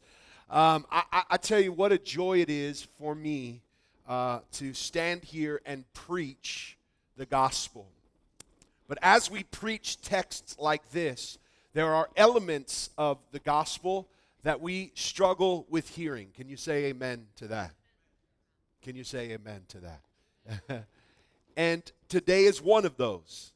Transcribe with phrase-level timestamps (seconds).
[0.52, 3.62] Um, I, I, tell you what a joy it is for me
[4.06, 6.76] uh, to stand here and preach
[7.16, 7.86] the gospel.
[8.86, 11.38] But as we preach texts like this,
[11.72, 14.08] there are elements of the gospel
[14.42, 16.28] that we struggle with hearing.
[16.36, 17.72] Can you say amen to that?
[18.82, 20.84] Can you say amen to that?
[21.56, 23.52] and today is one of those.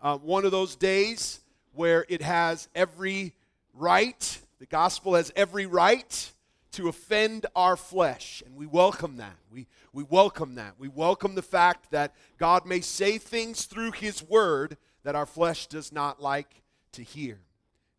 [0.00, 1.40] Uh, one of those days
[1.74, 3.34] where it has every
[3.74, 6.32] right, the gospel has every right
[6.72, 8.42] to offend our flesh.
[8.44, 9.36] And we welcome that.
[9.52, 10.74] We, we welcome that.
[10.78, 15.66] We welcome the fact that God may say things through His word that our flesh
[15.66, 17.38] does not like to hear.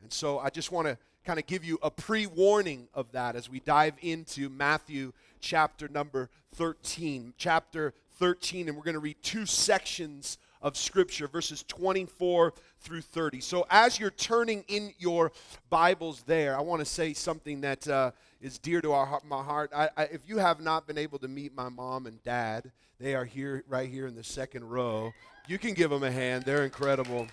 [0.01, 3.35] And so I just want to kind of give you a pre warning of that
[3.35, 7.33] as we dive into Matthew chapter number 13.
[7.37, 13.41] Chapter 13, and we're going to read two sections of Scripture, verses 24 through 30.
[13.41, 15.31] So as you're turning in your
[15.69, 19.71] Bibles there, I want to say something that uh, is dear to our, my heart.
[19.75, 23.15] I, I, if you have not been able to meet my mom and dad, they
[23.15, 25.13] are here, right here in the second row.
[25.47, 27.27] You can give them a hand, they're incredible.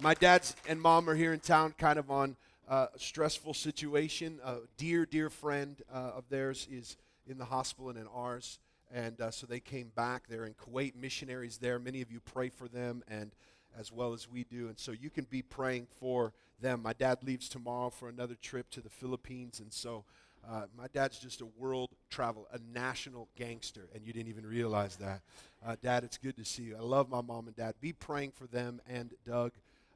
[0.00, 4.38] My dad's and mom are here in town, kind of on uh, a stressful situation.
[4.42, 8.58] A dear, dear friend uh, of theirs is in the hospital and in ours.
[8.92, 10.24] And uh, so they came back.
[10.28, 11.78] They're in Kuwait, missionaries there.
[11.78, 13.30] Many of you pray for them, and
[13.78, 14.68] as well as we do.
[14.68, 16.82] And so you can be praying for them.
[16.82, 19.60] My dad leaves tomorrow for another trip to the Philippines.
[19.60, 20.04] And so
[20.48, 24.96] uh, my dad's just a world travel, a national gangster, and you didn't even realize
[24.96, 25.20] that.
[25.64, 26.76] Uh, dad, it's good to see you.
[26.76, 27.74] I love my mom and dad.
[27.80, 29.52] Be praying for them and Doug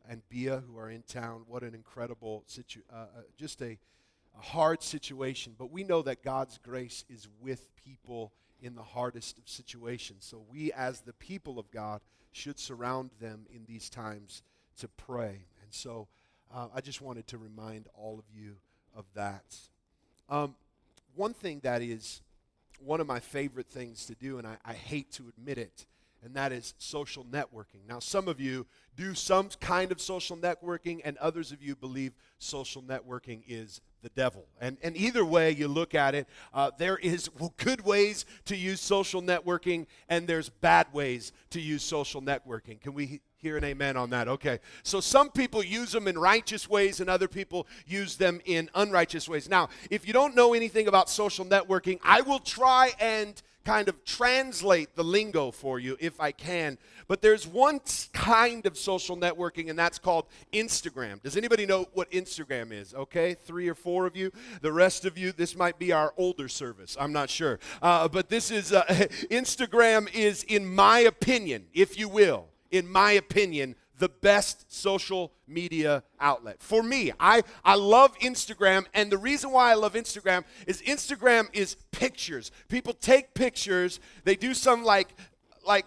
[0.08, 1.42] and Bia, who are in town.
[1.48, 3.78] What an incredible situation, uh, uh, just a,
[4.38, 5.54] a hard situation.
[5.58, 8.32] But we know that God's grace is with people
[8.64, 10.24] in the hardest of situations.
[10.24, 12.00] So we, as the people of God,
[12.32, 14.42] should surround them in these times
[14.80, 15.44] to pray.
[15.62, 16.08] And so
[16.52, 18.56] uh, I just wanted to remind all of you
[18.96, 19.44] of that.
[20.30, 20.54] Um,
[21.14, 22.22] one thing that is
[22.80, 25.86] one of my favorite things to do, and I, I hate to admit it,
[26.24, 27.86] and that is social networking.
[27.86, 32.12] Now, some of you do some kind of social networking, and others of you believe
[32.38, 34.46] social networking is the devil.
[34.60, 38.80] And, and either way you look at it, uh, there is good ways to use
[38.80, 42.80] social networking, and there's bad ways to use social networking.
[42.80, 44.26] Can we hear an amen on that?
[44.26, 44.60] Okay.
[44.82, 49.28] So some people use them in righteous ways, and other people use them in unrighteous
[49.28, 49.48] ways.
[49.48, 54.04] Now, if you don't know anything about social networking, I will try and kind of
[54.04, 56.78] translate the lingo for you if I can.
[57.08, 57.80] But there's one
[58.12, 61.22] kind of social networking, and that's called Instagram.
[61.22, 62.94] Does anybody know what Instagram is?
[62.94, 64.30] Okay, three or four of you.
[64.60, 66.96] The rest of you, this might be our older service.
[66.98, 67.58] I'm not sure.
[67.82, 68.84] Uh, but this is, uh,
[69.30, 76.02] Instagram is, in my opinion, if you will, in my opinion, the best social media
[76.20, 76.62] outlet.
[76.62, 81.48] For me, I, I love Instagram, and the reason why I love Instagram is Instagram
[81.52, 82.50] is pictures.
[82.68, 85.08] People take pictures, they do some like
[85.66, 85.86] like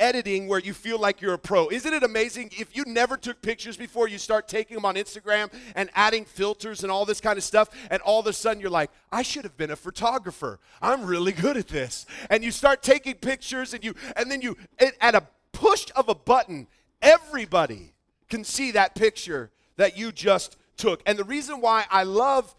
[0.00, 1.68] editing where you feel like you're a pro.
[1.68, 2.50] Isn't it amazing?
[2.58, 6.82] If you never took pictures before, you start taking them on Instagram and adding filters
[6.82, 9.44] and all this kind of stuff, and all of a sudden you're like, I should
[9.44, 10.58] have been a photographer.
[10.80, 12.06] I'm really good at this.
[12.30, 14.56] And you start taking pictures, and you and then you
[15.00, 16.66] at a push of a button,
[17.02, 17.92] Everybody
[18.28, 21.02] can see that picture that you just took.
[21.06, 22.54] And the reason why I love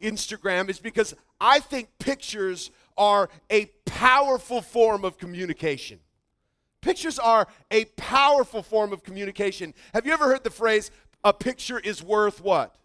[0.00, 6.00] Instagram is because I think pictures are a powerful form of communication.
[6.80, 9.74] Pictures are a powerful form of communication.
[9.92, 10.90] Have you ever heard the phrase,
[11.24, 12.76] a picture is worth what?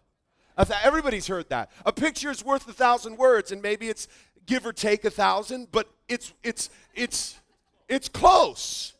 [0.82, 1.70] Everybody's heard that.
[1.86, 4.08] A picture is worth a thousand words, and maybe it's
[4.46, 7.40] give or take a thousand, but it's it's it's
[7.88, 8.94] it's close.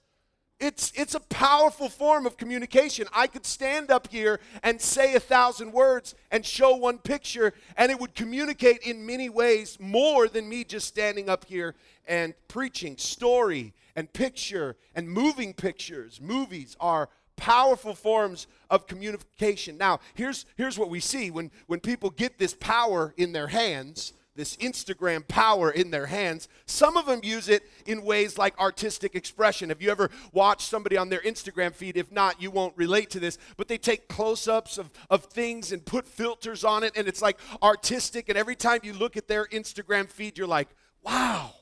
[0.63, 3.09] It's, it's a powerful form of communication.
[3.13, 7.91] I could stand up here and say a thousand words and show one picture, and
[7.91, 11.75] it would communicate in many ways more than me just standing up here
[12.07, 12.97] and preaching.
[12.97, 19.77] Story and picture and moving pictures, movies are powerful forms of communication.
[19.77, 24.13] Now, here's, here's what we see when, when people get this power in their hands
[24.35, 26.49] this Instagram power in their hands.
[26.67, 29.69] Some of them use it in ways like artistic expression.
[29.69, 31.97] Have you ever watched somebody on their Instagram feed?
[31.97, 35.73] If not, you won't relate to this, but they take close ups of, of things
[35.73, 38.29] and put filters on it, and it's like artistic.
[38.29, 40.69] And every time you look at their Instagram feed, you're like,
[41.03, 41.53] wow,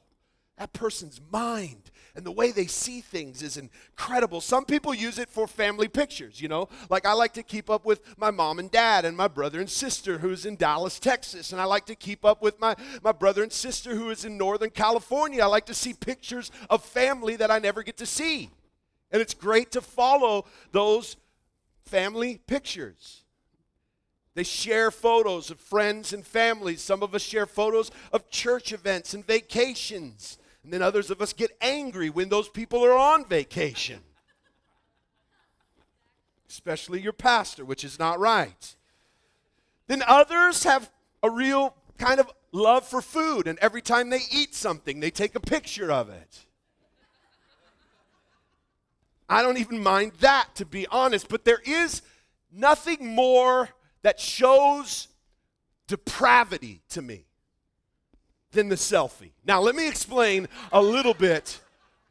[0.57, 4.41] that person's mind and the way they see things is incredible.
[4.41, 6.69] Some people use it for family pictures, you know.
[6.89, 9.71] Like I like to keep up with my mom and dad and my brother and
[9.71, 11.53] sister who's in Dallas, Texas.
[11.53, 14.37] And I like to keep up with my, my brother and sister who is in
[14.37, 15.43] Northern California.
[15.43, 18.51] I like to see pictures of family that I never get to see.
[19.11, 21.17] And it's great to follow those
[21.85, 23.25] family pictures.
[24.35, 26.81] They share photos of friends and families.
[26.81, 30.39] Some of us share photos of church events and vacations.
[30.63, 34.01] And then others of us get angry when those people are on vacation.
[36.49, 38.77] Especially your pastor, which is not right.
[39.87, 40.91] Then others have
[41.23, 45.35] a real kind of love for food, and every time they eat something, they take
[45.35, 46.47] a picture of it.
[49.29, 52.03] I don't even mind that, to be honest, but there is
[52.53, 53.69] nothing more
[54.03, 55.07] that shows
[55.87, 57.27] depravity to me
[58.53, 59.31] than the selfie.
[59.45, 61.61] Now, let me explain a little bit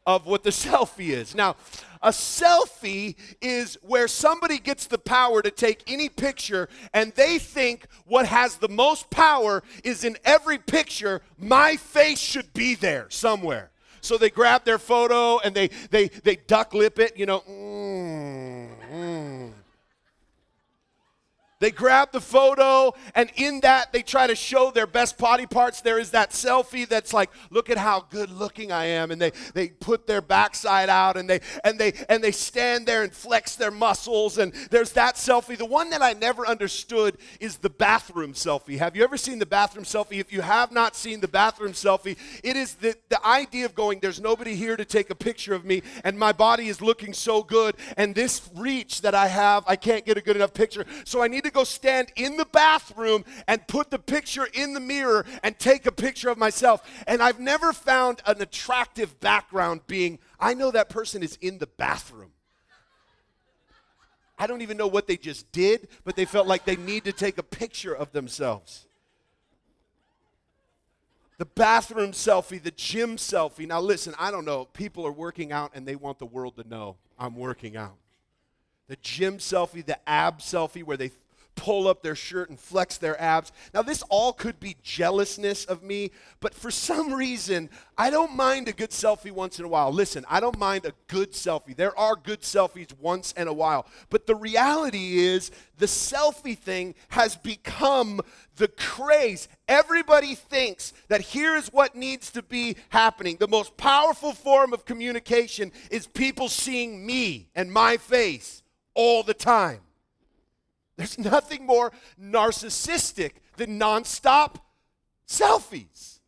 [0.06, 1.36] of what the selfie is.
[1.36, 1.56] Now,
[2.02, 7.88] a selfie is where somebody gets the power to take any picture and they think
[8.06, 13.72] what has the most power is in every picture, my face should be there somewhere.
[14.02, 17.42] So they grab their photo and they they they duck lip it, you know.
[17.42, 18.29] Mm.
[21.60, 25.82] They grab the photo, and in that, they try to show their best body parts.
[25.82, 29.12] There is that selfie that's like, look at how good looking I am.
[29.12, 33.04] And they, they put their backside out and they, and, they, and they stand there
[33.04, 34.38] and flex their muscles.
[34.38, 35.58] And there's that selfie.
[35.58, 38.78] The one that I never understood is the bathroom selfie.
[38.78, 40.20] Have you ever seen the bathroom selfie?
[40.20, 44.00] If you have not seen the bathroom selfie, it is the, the idea of going,
[44.00, 47.44] there's nobody here to take a picture of me, and my body is looking so
[47.44, 47.76] good.
[47.98, 50.86] And this reach that I have, I can't get a good enough picture.
[51.04, 54.74] So I need to to go stand in the bathroom and put the picture in
[54.74, 56.82] the mirror and take a picture of myself.
[57.08, 61.68] And I've never found an attractive background being, I know that person is in the
[61.68, 62.32] bathroom.
[64.38, 67.12] I don't even know what they just did, but they felt like they need to
[67.12, 68.86] take a picture of themselves.
[71.38, 73.68] The bathroom selfie, the gym selfie.
[73.68, 74.66] Now, listen, I don't know.
[74.66, 77.96] People are working out and they want the world to know I'm working out.
[78.88, 81.12] The gym selfie, the ab selfie, where they
[81.60, 83.52] pull up their shirt and flex their abs.
[83.74, 88.70] Now, this all could be jealousness of me, but for some reason, I don't mind
[88.70, 89.92] a good selfie once in a while.
[89.92, 91.76] Listen, I don't mind a good selfie.
[91.76, 93.86] There are good selfies once in a while.
[94.10, 98.22] But the reality is, the selfie thing has become
[98.56, 99.50] the craze.
[99.68, 103.36] Everybody thinks that here's what needs to be happening.
[103.38, 108.64] The most powerful form of communication is people seeing me and my face
[108.94, 109.82] all the time.
[111.00, 114.58] There's nothing more narcissistic than nonstop
[115.26, 116.20] selfies.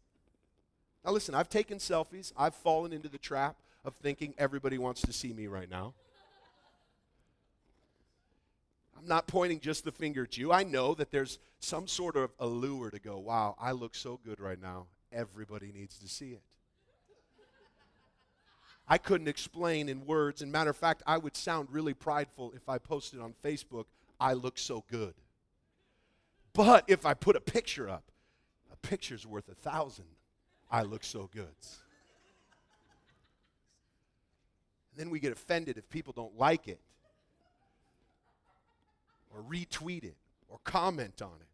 [1.04, 2.32] Now, listen, I've taken selfies.
[2.38, 5.94] I've fallen into the trap of thinking everybody wants to see me right now.
[8.98, 10.54] I'm not pointing just the finger at you.
[10.54, 14.40] I know that there's some sort of allure to go, wow, I look so good
[14.40, 14.86] right now.
[15.12, 16.44] Everybody needs to see it.
[18.88, 20.42] I couldn't explain in words.
[20.42, 23.88] And matter of fact, I would sound really prideful if I posted on Facebook
[24.22, 25.16] I look so good.
[26.54, 28.04] But if I put a picture up,
[28.72, 30.06] a picture's worth a thousand.
[30.70, 31.48] I look so good.
[34.96, 36.80] Then we get offended if people don't like it,
[39.34, 40.16] or retweet it,
[40.48, 41.50] or comment on it.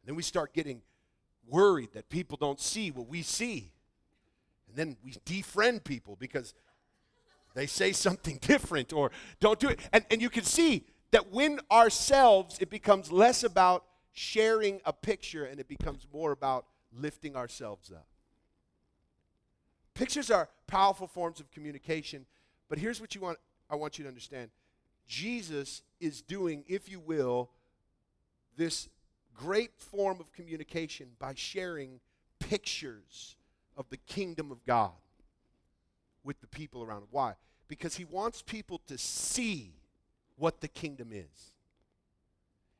[0.00, 0.80] And then we start getting
[1.46, 3.70] worried that people don't see what we see.
[4.68, 6.54] And then we defriend people because
[7.54, 9.80] they say something different or don't do it.
[9.92, 15.44] And, and you can see that when ourselves, it becomes less about sharing a picture
[15.44, 18.06] and it becomes more about lifting ourselves up.
[19.94, 22.26] Pictures are powerful forms of communication,
[22.68, 24.50] but here's what you want I want you to understand.
[25.06, 27.50] Jesus is doing, if you will,
[28.56, 28.88] this
[29.34, 32.00] great form of communication by sharing
[32.38, 33.36] pictures
[33.76, 34.92] of the kingdom of God
[36.24, 37.04] with the people around.
[37.10, 37.34] Why?
[37.68, 39.74] Because he wants people to see
[40.36, 41.52] what the kingdom is.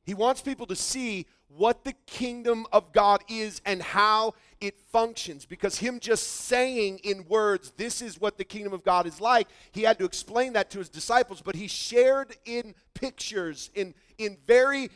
[0.05, 5.45] He wants people to see what the kingdom of God is and how it functions.
[5.45, 9.49] Because him just saying in words, this is what the kingdom of God is like,
[9.73, 14.37] he had to explain that to his disciples, but he shared in pictures, in, in
[14.47, 14.91] very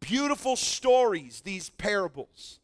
[0.00, 2.58] beautiful stories, these parables.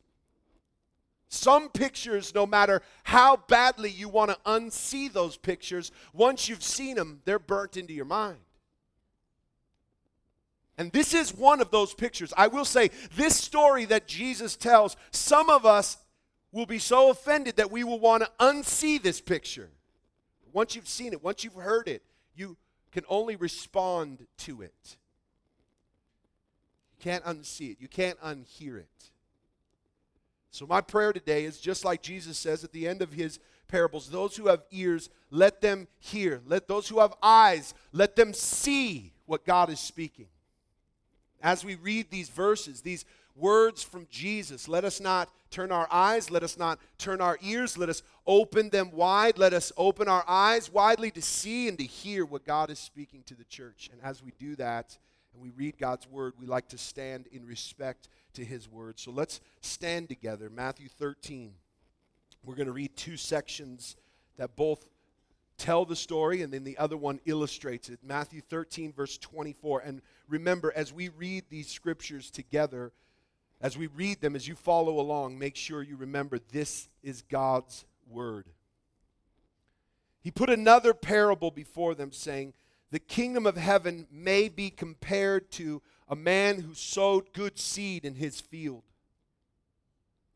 [1.30, 6.96] Some pictures, no matter how badly you want to unsee those pictures, once you've seen
[6.96, 8.38] them, they're burnt into your mind.
[10.78, 12.32] And this is one of those pictures.
[12.36, 15.98] I will say, this story that Jesus tells, some of us
[16.52, 19.70] will be so offended that we will want to unsee this picture.
[20.52, 22.02] Once you've seen it, once you've heard it,
[22.36, 22.56] you
[22.92, 24.96] can only respond to it.
[26.96, 28.88] You can't unsee it, you can't unhear it.
[30.50, 34.08] So, my prayer today is just like Jesus says at the end of his parables
[34.08, 36.40] those who have ears, let them hear.
[36.46, 40.26] Let those who have eyes, let them see what God is speaking.
[41.42, 43.04] As we read these verses, these
[43.36, 47.78] words from Jesus, let us not turn our eyes, let us not turn our ears,
[47.78, 51.84] let us open them wide, let us open our eyes widely to see and to
[51.84, 53.88] hear what God is speaking to the church.
[53.92, 54.98] And as we do that,
[55.32, 58.98] and we read God's word, we like to stand in respect to his word.
[58.98, 60.50] So let's stand together.
[60.50, 61.52] Matthew 13.
[62.44, 63.96] We're going to read two sections
[64.36, 64.86] that both
[65.58, 67.98] tell the story and then the other one illustrates it.
[68.02, 69.80] Matthew 13, verse 24.
[69.80, 72.92] And remember, as we read these scriptures together,
[73.60, 77.84] as we read them, as you follow along, make sure you remember this is God's
[78.08, 78.46] word.
[80.20, 82.54] He put another parable before them, saying,
[82.90, 88.14] The kingdom of heaven may be compared to a man who sowed good seed in
[88.14, 88.82] his field.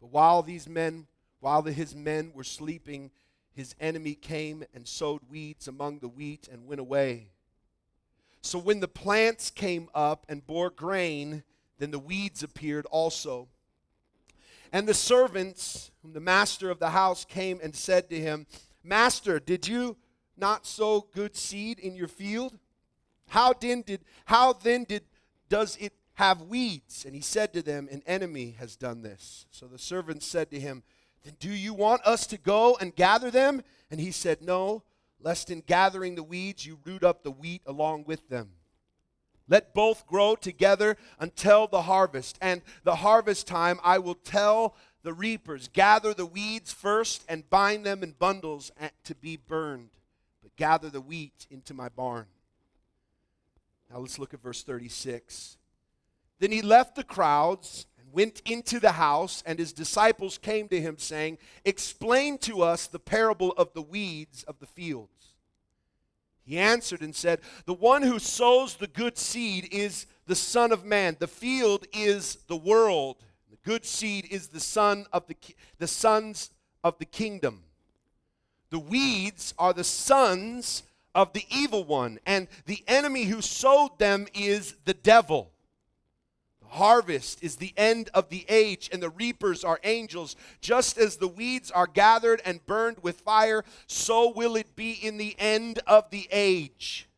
[0.00, 1.06] But while these men,
[1.40, 3.10] while his men were sleeping,
[3.54, 7.28] his enemy came and sowed weeds among the wheat and went away.
[8.40, 11.44] So when the plants came up and bore grain,
[11.78, 13.48] then the weeds appeared also.
[14.72, 18.46] And the servants, whom the master of the house came and said to him,
[18.82, 19.96] Master, did you
[20.36, 22.58] not sow good seed in your field?
[23.28, 25.04] How then did how then did
[25.48, 27.04] does it have weeds?
[27.04, 29.46] And he said to them, An enemy has done this.
[29.50, 30.82] So the servants said to him,
[31.24, 33.62] Then do you want us to go and gather them?
[33.90, 34.82] And he said, No,
[35.20, 38.50] lest in gathering the weeds you root up the wheat along with them.
[39.48, 42.38] Let both grow together until the harvest.
[42.40, 47.84] And the harvest time I will tell the reapers, Gather the weeds first and bind
[47.84, 48.72] them in bundles
[49.04, 49.90] to be burned,
[50.42, 52.26] but gather the wheat into my barn.
[53.90, 55.58] Now let's look at verse 36.
[56.38, 60.98] Then he left the crowds went into the house, and his disciples came to him,
[60.98, 65.34] saying, Explain to us the parable of the weeds of the fields.
[66.44, 70.84] He answered and said, The one who sows the good seed is the Son of
[70.84, 71.16] Man.
[71.18, 73.16] The field is the world.
[73.50, 75.36] The good seed is the son of the,
[75.78, 76.50] the sons
[76.82, 77.62] of the kingdom.
[78.70, 80.82] The weeds are the sons
[81.14, 85.51] of the evil one, and the enemy who sowed them is the devil.
[86.72, 90.36] Harvest is the end of the age, and the reapers are angels.
[90.62, 95.18] Just as the weeds are gathered and burned with fire, so will it be in
[95.18, 97.08] the end of the age.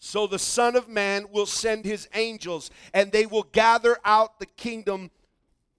[0.00, 4.46] So the Son of Man will send his angels, and they will gather out the
[4.46, 5.12] kingdom.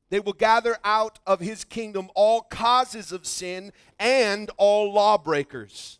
[0.09, 5.99] They will gather out of his kingdom all causes of sin and all lawbreakers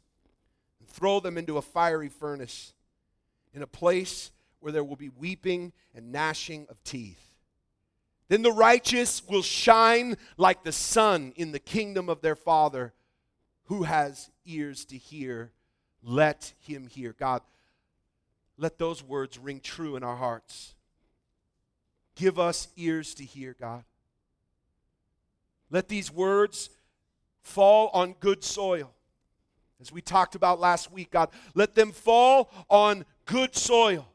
[0.88, 2.74] throw them into a fiery furnace
[3.53, 7.22] in a place where there will be weeping and gnashing of teeth.
[8.30, 12.94] Then the righteous will shine like the sun in the kingdom of their Father.
[13.66, 15.52] Who has ears to hear,
[16.04, 17.14] let him hear.
[17.18, 17.42] God,
[18.58, 20.74] let those words ring true in our hearts.
[22.16, 23.84] Give us ears to hear, God.
[25.70, 26.70] Let these words
[27.42, 28.94] fall on good soil.
[29.80, 34.08] As we talked about last week, God, let them fall on good soil.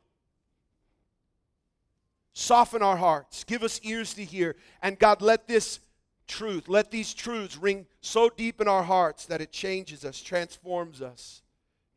[2.34, 5.80] Soften our hearts, give us ears to hear, and God, let this
[6.26, 11.02] truth, let these truths ring so deep in our hearts that it changes us, transforms
[11.02, 11.42] us.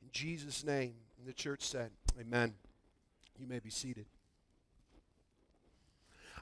[0.02, 0.96] In Jesus' name.
[1.18, 2.54] And the church said, Amen.
[3.40, 4.06] You may be seated.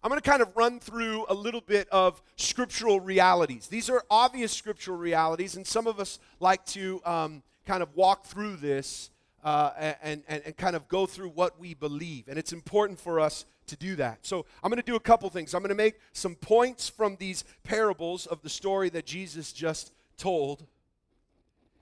[0.04, 3.68] I'm going to kind of run through a little bit of scriptural realities.
[3.68, 8.26] These are obvious scriptural realities, and some of us like to um, kind of walk
[8.26, 9.12] through this
[9.46, 9.72] uh,
[10.02, 12.28] and, and, and kind of go through what we believe.
[12.28, 14.26] And it's important for us to do that.
[14.26, 15.54] So I'm going to do a couple things.
[15.54, 19.92] I'm going to make some points from these parables of the story that Jesus just
[20.18, 20.66] told.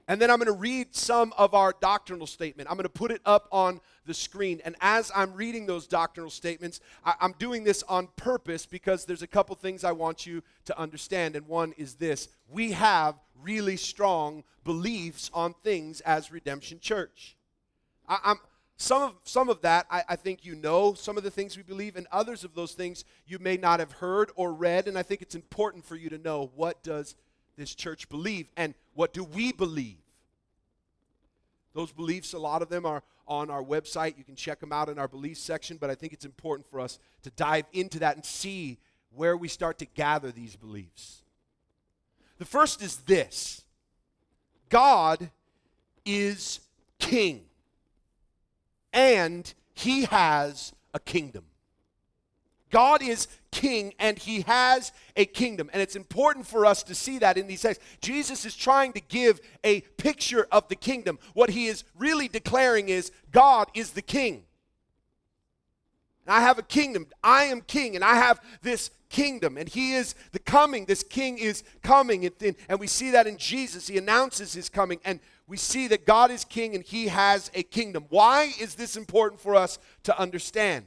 [0.08, 2.70] And then I'm going to read some of our doctrinal statement.
[2.70, 4.62] I'm going to put it up on the screen.
[4.66, 9.22] And as I'm reading those doctrinal statements, I, am doing this on purpose because there's
[9.22, 11.36] a couple things I want you to understand.
[11.36, 17.38] And one is this we have really strong beliefs on things as Redemption Church.
[18.08, 18.40] I, I'm,
[18.78, 21.62] some of, some of that, I, I, think you know some of the things we
[21.62, 24.88] believe, and others of those things you may not have heard or read.
[24.88, 27.16] And I think it's important for you to know what does
[27.58, 29.98] this church believe and what do we believe.
[31.74, 34.18] Those beliefs, a lot of them are on our website.
[34.18, 36.80] You can check them out in our beliefs section, but I think it's important for
[36.80, 38.80] us to dive into that and see
[39.16, 41.22] where we start to gather these beliefs.
[42.40, 43.62] The first is this
[44.70, 45.30] God
[46.04, 46.62] is
[46.98, 47.46] king
[48.94, 51.46] and he has a kingdom.
[52.72, 55.70] God is king and he has a kingdom.
[55.74, 57.84] And it's important for us to see that in these texts.
[58.02, 61.20] Jesus is trying to give a picture of the kingdom.
[61.34, 64.46] What he is really declaring is God is the king.
[66.26, 67.08] And I have a kingdom.
[67.24, 69.58] I am king and I have this kingdom.
[69.58, 70.86] And he is the coming.
[70.86, 72.26] This king is coming.
[72.26, 73.88] And, and we see that in Jesus.
[73.88, 75.00] He announces his coming.
[75.04, 75.20] And
[75.52, 78.06] we see that God is king and he has a kingdom.
[78.08, 80.86] Why is this important for us to understand?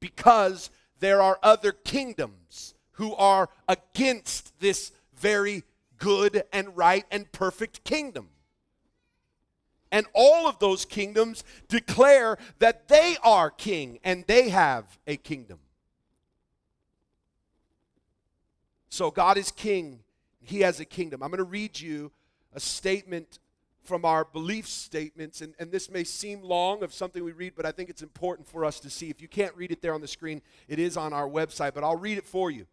[0.00, 0.68] Because
[1.00, 5.62] there are other kingdoms who are against this very
[5.96, 8.28] good and right and perfect kingdom.
[9.90, 15.58] And all of those kingdoms declare that they are king and they have a kingdom.
[18.90, 20.00] So God is king,
[20.42, 21.22] he has a kingdom.
[21.22, 22.12] I'm going to read you
[22.52, 23.38] a statement
[23.84, 25.40] from our belief statements.
[25.40, 28.48] And, and this may seem long of something we read, but I think it's important
[28.48, 29.10] for us to see.
[29.10, 31.84] If you can't read it there on the screen, it is on our website, but
[31.84, 32.66] I'll read it for you.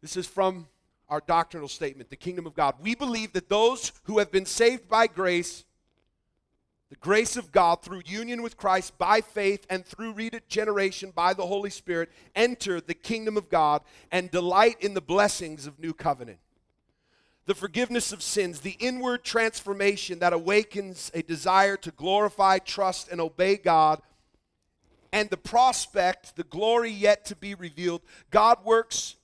[0.00, 0.66] This is from
[1.08, 2.76] our doctrinal statement, the kingdom of God.
[2.80, 5.64] We believe that those who have been saved by grace,
[6.88, 11.46] the grace of God through union with Christ by faith and through regeneration by the
[11.46, 16.38] Holy Spirit, enter the kingdom of God and delight in the blessings of new covenant
[17.46, 23.20] the forgiveness of sins, the inward transformation that awakens a desire to glorify, trust, and
[23.20, 24.00] obey God,
[25.12, 28.02] and the prospect, the glory yet to be revealed.
[28.30, 29.16] God works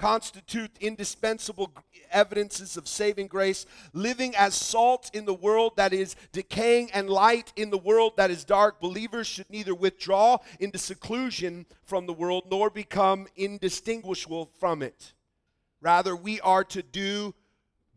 [0.00, 1.70] constitute indispensable
[2.10, 7.52] evidences of saving grace, living as salt in the world that is decaying and light
[7.54, 8.80] in the world that is dark.
[8.80, 15.12] Believers should neither withdraw into seclusion from the world nor become indistinguishable from it.
[15.82, 17.34] Rather, we are to do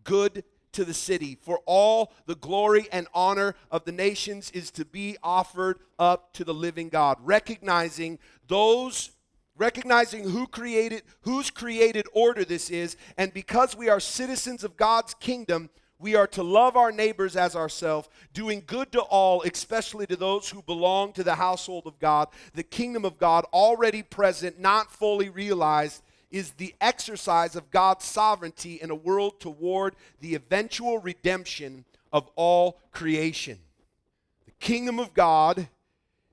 [0.04, 4.86] good to the city, for all the glory and honor of the nations is to
[4.86, 9.12] be offered up to the living God, recognizing those
[9.56, 15.14] recognizing who created whose created order this is and because we are citizens of God's
[15.14, 15.70] kingdom
[16.04, 20.50] we are to love our neighbors as ourselves, doing good to all, especially to those
[20.50, 25.30] who belong to the household of God, the kingdom of God already present, not fully
[25.30, 32.28] realized is the exercise of God's sovereignty in a world toward the eventual redemption of
[32.36, 33.60] all creation.
[34.46, 35.68] The kingdom of God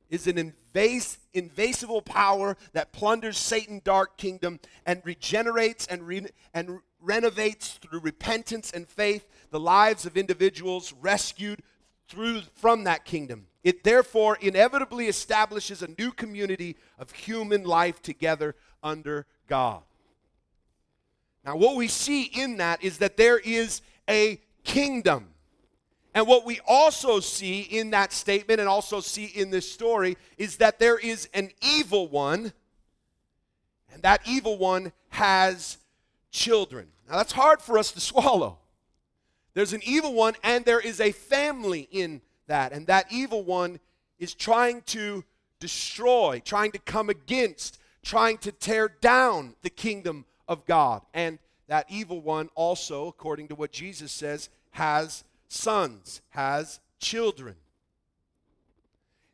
[0.09, 6.81] is an invas- invasible power that plunders Satan's dark kingdom and regenerates and, re- and
[7.03, 11.63] renovates through repentance and faith the lives of individuals rescued
[12.09, 13.49] through from that kingdom.
[13.63, 19.83] It therefore inevitably establishes a new community of human life together under God.
[21.45, 25.29] Now, what we see in that is that there is a kingdom.
[26.15, 30.57] And what we also see in that statement and also see in this story is
[30.57, 32.53] that there is an evil one,
[33.93, 35.79] and that evil one has
[36.31, 36.89] children.
[37.09, 38.59] Now, that's hard for us to swallow.
[39.55, 42.73] There's an evil one, and there is a family in that.
[42.73, 43.81] And that evil one
[44.19, 45.25] is trying to
[45.59, 51.01] destroy, trying to come against, trying to tear down the kingdom of God.
[51.15, 57.55] And that evil one also, according to what Jesus says, has sons, has children.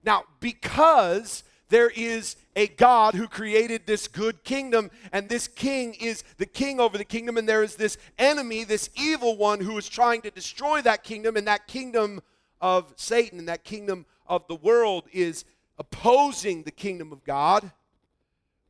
[0.05, 6.23] Now, because there is a God who created this good kingdom, and this king is
[6.37, 9.89] the king over the kingdom, and there is this enemy, this evil one who is
[9.89, 12.21] trying to destroy that kingdom, and that kingdom
[12.61, 15.45] of Satan and that kingdom of the world is
[15.79, 17.73] opposing the kingdom of God.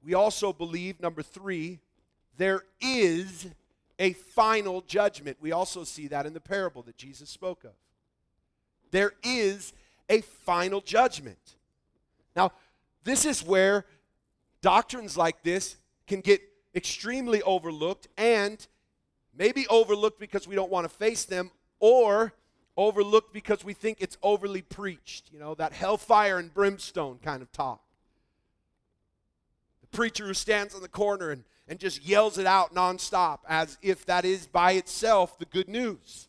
[0.02, 1.80] We also believe, number three,
[2.36, 3.46] there is
[3.98, 5.38] a final judgment.
[5.40, 7.72] We also see that in the parable that Jesus spoke of.
[8.90, 9.72] There is
[10.08, 11.56] a final judgment.
[12.34, 12.52] Now,
[13.04, 13.86] this is where
[14.60, 16.40] doctrines like this can get
[16.74, 18.66] extremely overlooked and
[19.36, 22.32] maybe overlooked because we don't want to face them or
[22.76, 27.50] overlooked because we think it's overly preached, you know, that hellfire and brimstone kind of
[27.50, 27.80] talk.
[29.80, 33.78] The preacher who stands on the corner and and just yells it out nonstop as
[33.82, 36.28] if that is by itself the good news.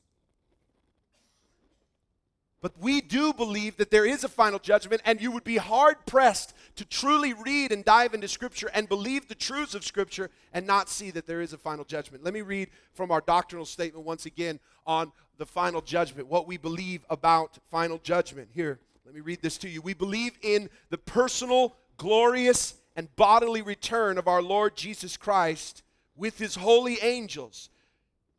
[2.59, 5.97] But we do believe that there is a final judgment, and you would be hard
[6.07, 10.65] pressed to truly read and dive into Scripture and believe the truths of Scripture and
[10.65, 12.23] not see that there is a final judgment.
[12.23, 16.57] Let me read from our doctrinal statement once again on the final judgment, what we
[16.57, 18.49] believe about final judgment.
[18.53, 19.81] Here, let me read this to you.
[19.81, 25.83] We believe in the personal, glorious, and bodily return of our Lord Jesus Christ
[26.17, 27.69] with his holy angels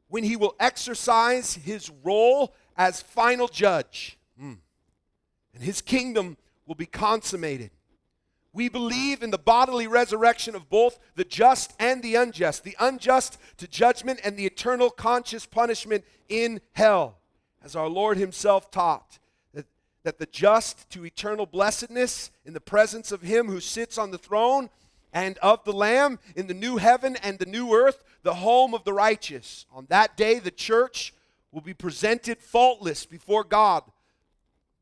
[0.08, 4.18] when he will exercise his role as final judge.
[4.42, 4.58] Mm.
[5.54, 7.70] And his kingdom will be consummated.
[8.52, 13.38] We believe in the bodily resurrection of both the just and the unjust, the unjust
[13.58, 17.18] to judgment and the eternal conscious punishment in hell,
[17.62, 19.20] as our Lord himself taught.
[20.04, 24.18] That, the just to eternal blessedness in the presence of him who sits on the
[24.18, 24.70] throne
[25.12, 28.84] and of the Lamb in the new heaven and the new earth, the home of
[28.84, 29.66] the righteous.
[29.72, 31.12] On that day, the church
[31.52, 33.82] will be presented faultless before God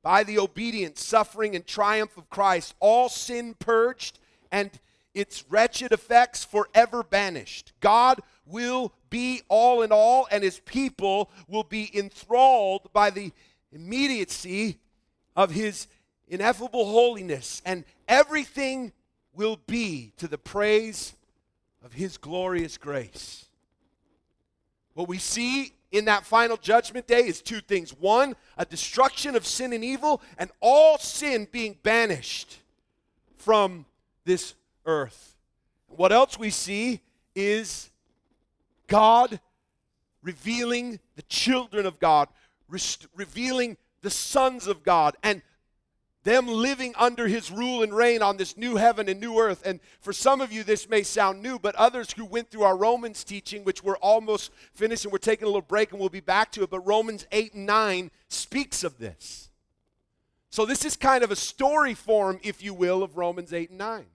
[0.02, 4.20] by the obedience, suffering, and triumph of Christ, all sin purged
[4.52, 4.70] and
[5.14, 7.72] its wretched effects forever banished.
[7.80, 13.32] God will be all in all, and his people will be enthralled by the
[13.72, 14.78] immediacy
[15.36, 15.86] of his
[16.26, 18.92] ineffable holiness, and everything
[19.34, 21.14] will be to the praise
[21.84, 23.44] of his glorious grace.
[24.94, 29.46] What we see in that final judgment day is two things one, a destruction of
[29.46, 32.58] sin and evil, and all sin being banished
[33.36, 33.84] from
[34.24, 34.54] this
[34.86, 35.36] earth.
[35.88, 37.00] What else we see
[37.34, 37.90] is
[38.86, 39.38] God
[40.22, 42.28] revealing the children of God,
[42.68, 45.42] rest- revealing the sons of God, and
[46.22, 49.66] them living under his rule and reign on this new heaven and new earth.
[49.66, 52.76] And for some of you, this may sound new, but others who went through our
[52.76, 56.20] Romans teaching, which we're almost finished and we're taking a little break and we'll be
[56.20, 59.50] back to it, but Romans 8 and 9 speaks of this.
[60.50, 63.78] So this is kind of a story form, if you will, of Romans 8 and
[63.78, 64.06] 9,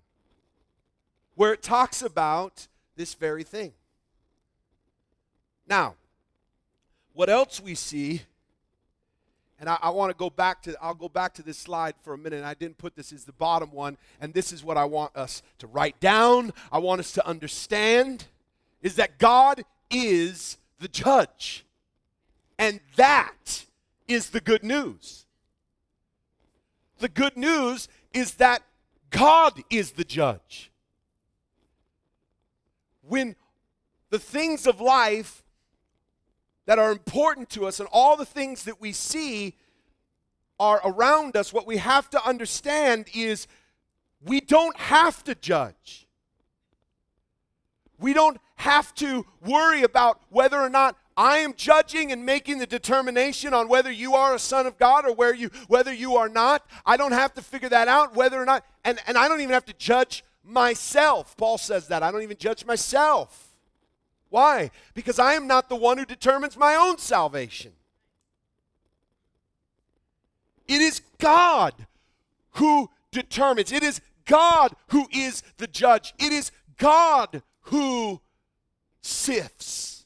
[1.36, 3.74] where it talks about this very thing.
[5.68, 5.96] Now,
[7.12, 8.22] what else we see
[9.62, 12.16] and I, I want to go back to, I'll go back to this slide for
[12.16, 12.44] a minute.
[12.44, 13.96] I didn't put this as the bottom one.
[14.20, 16.52] And this is what I want us to write down.
[16.72, 18.26] I want us to understand
[18.82, 21.64] is that God is the judge.
[22.58, 23.66] And that
[24.08, 25.28] is the good news.
[26.98, 28.64] The good news is that
[29.12, 30.72] God is the judge.
[33.08, 33.36] When
[34.10, 35.41] the things of life
[36.66, 39.56] that are important to us and all the things that we see
[40.60, 43.48] are around us, what we have to understand is
[44.24, 46.08] we don't have to judge.
[48.00, 52.68] We don't have to worry about whether or not I am judging and making the
[52.68, 56.30] determination on whether you are a son of God or where you whether you are
[56.30, 56.66] not.
[56.86, 59.54] I don't have to figure that out whether or not and, and I don't even
[59.54, 61.36] have to judge myself.
[61.38, 62.02] Paul says that.
[62.04, 63.51] I don't even judge myself.
[64.32, 64.72] Why?
[64.94, 67.74] Because I am not the one who determines my own salvation.
[70.70, 71.74] It is God
[72.52, 73.74] who determines.
[73.74, 76.14] It is God who is the judge.
[76.18, 78.22] It is God who
[79.02, 80.06] sifts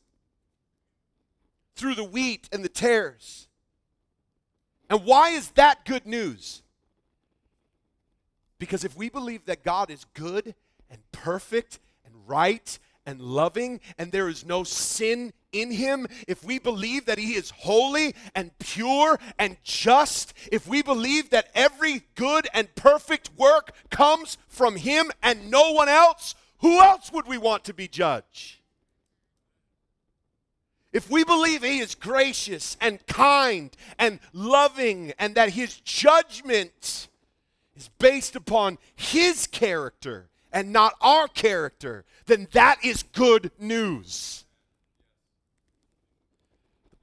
[1.75, 3.47] through the wheat and the tares.
[4.89, 6.63] And why is that good news?
[8.57, 10.55] Because if we believe that God is good
[10.89, 16.59] and perfect and right and loving, and there is no sin in him, if we
[16.59, 22.47] believe that he is holy and pure and just, if we believe that every good
[22.53, 27.63] and perfect work comes from him and no one else, who else would we want
[27.65, 28.61] to be judge?
[30.91, 37.09] If we believe he is gracious and kind and loving and that his judgment
[37.75, 44.45] is based upon his character and not our character, then that is good news.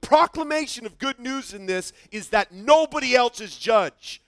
[0.01, 4.23] The proclamation of good news in this is that nobody else is judge.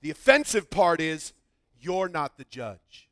[0.00, 1.34] The offensive part is
[1.82, 3.10] you're not the judge.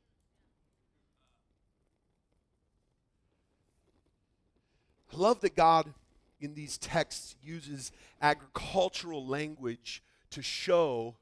[5.12, 5.92] I love that God
[6.40, 7.92] in these texts uses
[8.22, 11.16] agricultural language to show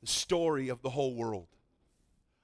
[0.00, 1.48] the story of the whole world.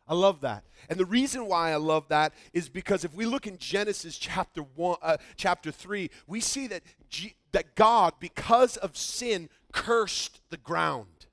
[0.07, 0.65] I love that.
[0.89, 4.63] And the reason why I love that is because if we look in Genesis chapter
[4.63, 10.57] 1 uh, chapter 3, we see that G- that God because of sin cursed the
[10.57, 11.27] ground.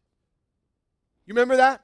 [1.25, 1.81] You remember that?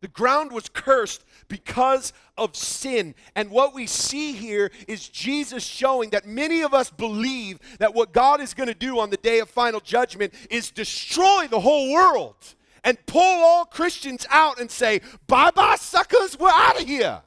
[0.00, 3.14] The ground was cursed because of sin.
[3.34, 8.12] And what we see here is Jesus showing that many of us believe that what
[8.12, 11.92] God is going to do on the day of final judgment is destroy the whole
[11.92, 12.36] world
[12.84, 17.20] and pull all Christians out and say, bye bye, suckers, we're out of here.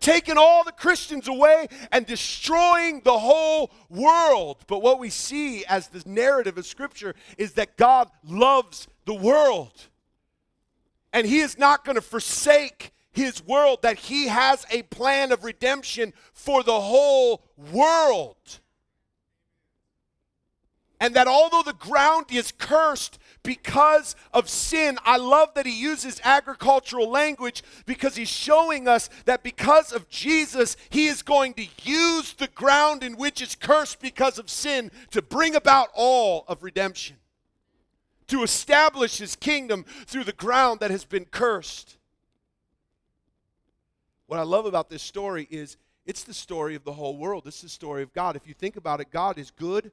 [0.00, 4.64] Taking all the Christians away and destroying the whole world.
[4.66, 9.88] But what we see as the narrative of Scripture is that God loves the world
[11.12, 15.44] and he is not going to forsake his world, that he has a plan of
[15.44, 18.60] redemption for the whole world.
[21.00, 26.20] And that although the ground is cursed because of sin, I love that he uses
[26.24, 32.34] agricultural language because he's showing us that because of Jesus, he is going to use
[32.34, 37.16] the ground in which is cursed because of sin to bring about all of redemption
[38.26, 41.96] to establish his kingdom through the ground that has been cursed.
[44.26, 47.44] What I love about this story is it's the story of the whole world.
[47.44, 48.34] This is the story of God.
[48.34, 49.92] If you think about it, God is good,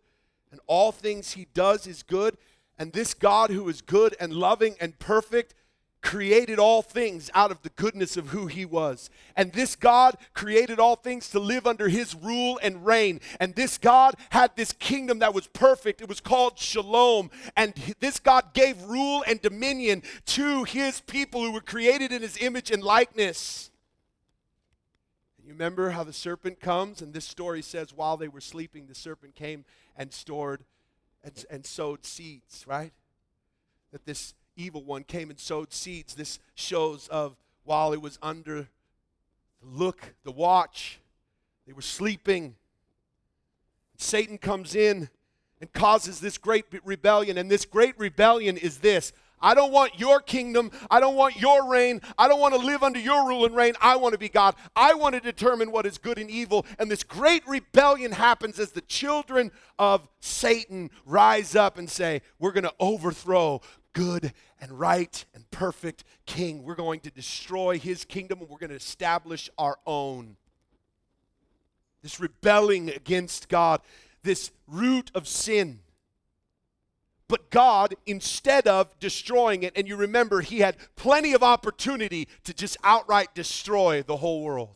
[0.52, 2.38] and all things he does is good.
[2.84, 5.56] And this God who is good and loving and perfect
[6.02, 9.10] created all things out of the goodness of who he was.
[9.38, 13.22] And this God created all things to live under his rule and reign.
[13.40, 16.02] And this God had this kingdom that was perfect.
[16.02, 17.32] It was called Shalom.
[17.56, 22.36] And this God gave rule and dominion to his people who were created in his
[22.36, 23.72] image and likeness.
[25.42, 27.02] You remember how the serpent comes?
[27.02, 29.64] And this story says while they were sleeping, the serpent came
[29.96, 30.66] and stored
[31.24, 32.92] and, and sowed seeds, right?
[33.92, 36.16] That this evil one came and sowed seeds.
[36.16, 38.68] This shows of while it was under
[39.62, 41.00] the look, the watch,
[41.66, 42.56] they were sleeping.
[43.98, 45.10] Satan comes in
[45.62, 47.38] and causes this great rebellion.
[47.38, 50.72] And this great rebellion is this I don't want your kingdom.
[50.90, 52.02] I don't want your reign.
[52.18, 53.74] I don't want to live under your rule and reign.
[53.82, 54.56] I want to be God.
[54.76, 56.66] I want to determine what is good and evil.
[56.80, 62.54] And this great rebellion happens as the children of Satan rise up and say, We're
[62.54, 66.64] going to overthrow good and right and perfect king.
[66.64, 70.38] We're going to destroy his kingdom and we're going to establish our own.
[72.02, 73.82] This rebelling against God,
[74.24, 75.80] this root of sin.
[77.28, 82.54] But God, instead of destroying it, and you remember he had plenty of opportunity to
[82.54, 84.76] just outright destroy the whole world.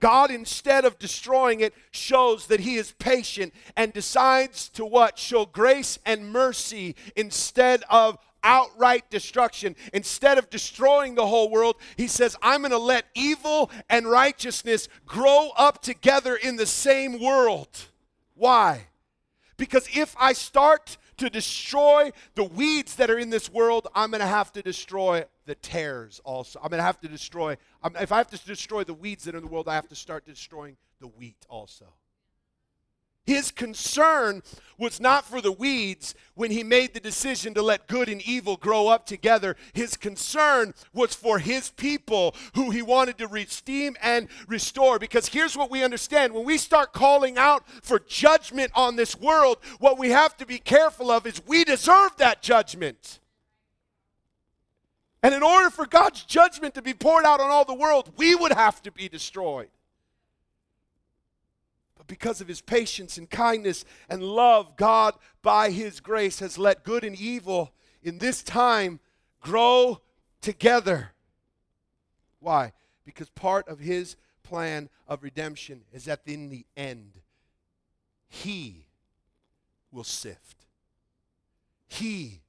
[0.00, 5.18] God, instead of destroying it, shows that He is patient and decides to what?
[5.18, 9.74] Show grace and mercy instead of outright destruction.
[9.92, 14.88] Instead of destroying the whole world, He says, I'm going to let evil and righteousness
[15.04, 17.68] grow up together in the same world.
[18.34, 18.87] Why?
[19.58, 24.20] Because if I start to destroy the weeds that are in this world, I'm going
[24.20, 26.60] to have to destroy the tares also.
[26.62, 29.34] I'm going to have to destroy, um, if I have to destroy the weeds that
[29.34, 31.92] are in the world, I have to start destroying the wheat also.
[33.28, 34.42] His concern
[34.78, 38.56] was not for the weeds when he made the decision to let good and evil
[38.56, 39.54] grow up together.
[39.74, 44.98] His concern was for his people who he wanted to redeem and restore.
[44.98, 49.58] Because here's what we understand when we start calling out for judgment on this world,
[49.78, 53.20] what we have to be careful of is we deserve that judgment.
[55.22, 58.34] And in order for God's judgment to be poured out on all the world, we
[58.34, 59.68] would have to be destroyed
[62.08, 67.04] because of his patience and kindness and love, God, by his grace, has let good
[67.04, 68.98] and evil in this time
[69.40, 70.00] grow
[70.40, 71.12] together.
[72.40, 72.72] Why?
[73.04, 77.20] Because part of his plan of redemption is that in the end,
[78.28, 78.86] he
[79.92, 80.66] will sift.
[81.86, 82.40] He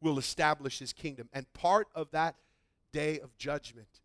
[0.00, 1.28] will establish his kingdom.
[1.32, 2.36] And part of that
[2.92, 4.00] day of judgment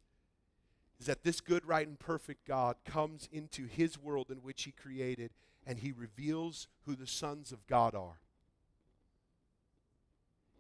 [1.02, 4.72] is that this good, right, and perfect God comes into his world in which he
[4.72, 5.32] created
[5.66, 8.20] and he reveals who the sons of God are.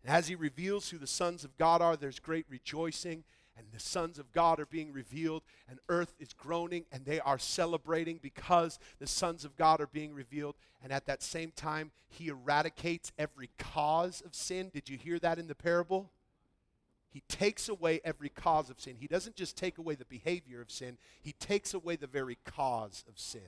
[0.03, 3.23] And as he reveals who the sons of God are, there's great rejoicing,
[3.55, 7.37] and the sons of God are being revealed, and earth is groaning, and they are
[7.37, 10.55] celebrating because the sons of God are being revealed.
[10.83, 14.71] And at that same time, he eradicates every cause of sin.
[14.73, 16.09] Did you hear that in the parable?
[17.11, 18.95] He takes away every cause of sin.
[18.99, 23.03] He doesn't just take away the behavior of sin, he takes away the very cause
[23.07, 23.41] of sin.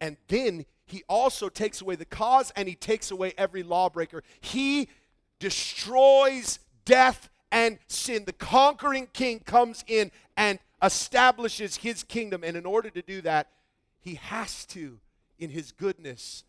[0.00, 4.22] And then he also takes away the cause and he takes away every lawbreaker.
[4.40, 4.88] He
[5.40, 8.24] destroys death and sin.
[8.24, 12.44] The conquering king comes in and establishes his kingdom.
[12.44, 13.48] And in order to do that,
[14.00, 15.00] he has to,
[15.36, 16.44] in his goodness,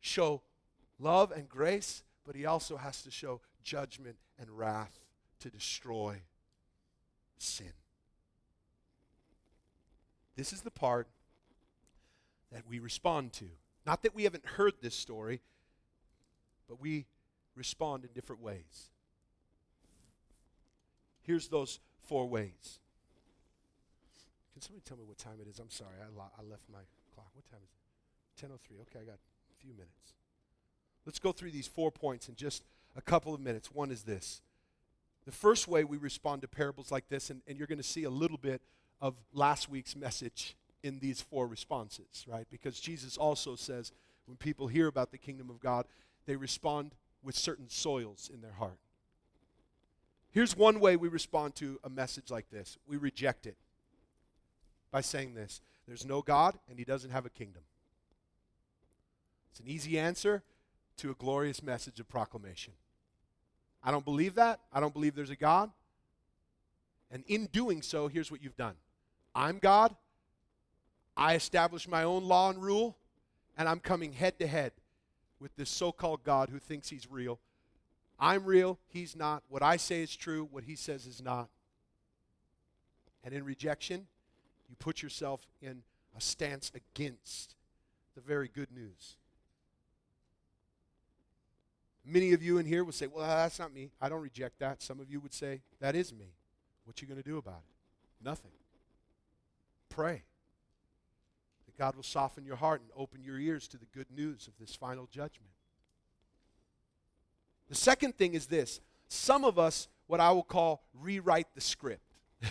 [0.00, 0.42] show
[0.98, 4.98] love and grace but he also has to show judgment and wrath
[5.40, 6.20] to destroy
[7.38, 7.72] sin.
[10.36, 11.08] This is the part
[12.52, 13.46] that we respond to.
[13.86, 15.40] Not that we haven't heard this story,
[16.68, 17.06] but we
[17.54, 18.90] respond in different ways.
[21.22, 22.78] Here's those four ways.
[24.52, 25.58] Can somebody tell me what time it is?
[25.58, 26.80] I'm sorry, I, lo- I left my
[27.14, 27.28] clock.
[27.34, 28.46] What time is it?
[28.46, 28.80] 10:03.
[28.82, 30.14] Okay, I got a few minutes.
[31.04, 32.62] Let's go through these four points and just
[32.96, 33.72] a couple of minutes.
[33.72, 34.40] One is this.
[35.24, 38.04] The first way we respond to parables like this, and, and you're going to see
[38.04, 38.62] a little bit
[39.00, 42.46] of last week's message in these four responses, right?
[42.50, 43.92] Because Jesus also says
[44.26, 45.86] when people hear about the kingdom of God,
[46.26, 48.78] they respond with certain soils in their heart.
[50.30, 53.56] Here's one way we respond to a message like this we reject it
[54.90, 57.62] by saying this there's no God and he doesn't have a kingdom.
[59.50, 60.42] It's an easy answer
[60.98, 62.72] to a glorious message of proclamation.
[63.82, 64.60] I don't believe that.
[64.72, 65.70] I don't believe there's a God.
[67.10, 68.74] And in doing so, here's what you've done
[69.34, 69.94] I'm God.
[71.16, 72.96] I establish my own law and rule,
[73.56, 74.72] and I'm coming head to head
[75.40, 77.40] with this so called God who thinks he's real.
[78.20, 79.42] I'm real, he's not.
[79.48, 81.48] What I say is true, what he says is not.
[83.24, 84.06] And in rejection,
[84.68, 85.82] you put yourself in
[86.16, 87.54] a stance against
[88.14, 89.16] the very good news.
[92.10, 93.90] Many of you in here would say, Well, that's not me.
[94.00, 94.82] I don't reject that.
[94.82, 96.32] Some of you would say, That is me.
[96.84, 98.24] What you going to do about it?
[98.24, 98.50] Nothing.
[99.90, 100.22] Pray
[101.66, 104.54] that God will soften your heart and open your ears to the good news of
[104.58, 105.50] this final judgment.
[107.68, 112.02] The second thing is this some of us, what I will call, rewrite the script.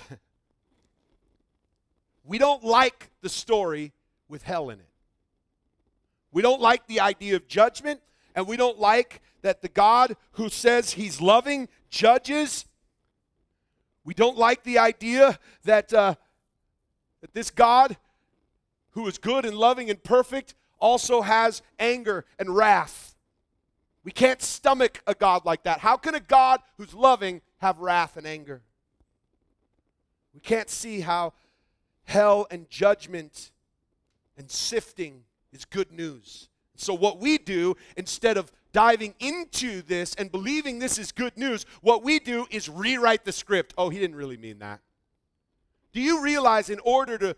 [2.24, 3.94] we don't like the story
[4.30, 4.90] with hell in it.
[6.32, 8.02] We don't like the idea of judgment,
[8.38, 12.68] and we don't like that the God who says he's loving judges.
[14.06, 16.14] We don't like the idea that, uh,
[17.22, 17.98] that this God
[18.92, 23.16] who is good and loving and perfect also has anger and wrath.
[24.04, 25.80] We can't stomach a God like that.
[25.80, 28.62] How can a God who's loving have wrath and anger?
[30.36, 31.34] We can't see how
[32.04, 33.50] hell and judgment
[34.38, 36.50] and sifting is good news.
[36.78, 41.66] So, what we do, instead of diving into this and believing this is good news,
[41.82, 43.74] what we do is rewrite the script.
[43.78, 44.82] Oh, he didn't really mean that.
[45.92, 47.36] Do you realize in order to,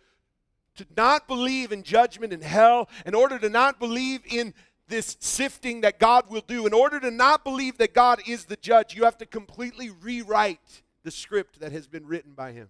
[0.76, 4.54] to not believe in judgment and hell, in order to not believe in
[4.90, 8.58] this sifting that God will do, in order to not believe that God is the
[8.58, 12.68] judge, you have to completely rewrite the script that has been written by Him.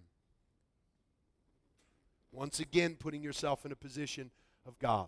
[2.32, 4.30] Once again, putting yourself in a position
[4.68, 5.08] of God.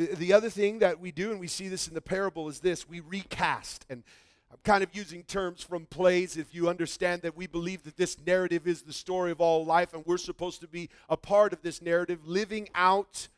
[0.00, 2.60] Uh, the other thing that we do, and we see this in the parable, is
[2.60, 3.84] this we recast.
[3.90, 4.02] And
[4.50, 8.16] I'm kind of using terms from plays if you understand that we believe that this
[8.26, 11.62] narrative is the story of all life, and we're supposed to be a part of
[11.62, 13.28] this narrative, living out